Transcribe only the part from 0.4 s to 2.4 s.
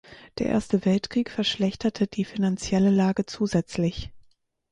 Erste Weltkrieg verschlechterte die